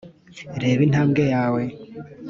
reba 0.61 0.81
intambwe 0.87 1.23
yawe 1.33 1.63